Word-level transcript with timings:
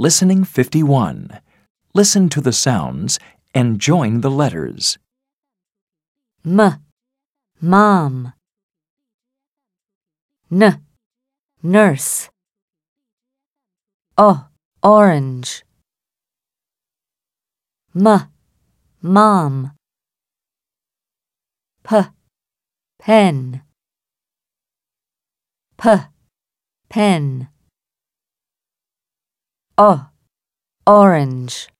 Listening 0.00 0.44
51. 0.44 1.40
Listen 1.92 2.30
to 2.30 2.40
the 2.40 2.54
sounds 2.54 3.18
and 3.54 3.78
join 3.78 4.22
the 4.22 4.30
letters. 4.30 4.96
M, 6.42 6.82
mom. 7.60 8.32
N, 10.50 10.80
nurse. 11.62 12.30
O, 14.16 14.46
orange. 14.82 15.66
M, 17.94 18.30
mom. 19.02 19.72
P, 21.86 22.00
pen. 22.98 23.60
P, 25.76 25.90
pen. 26.88 27.48
O, 29.82 30.10
orange. 30.86 31.70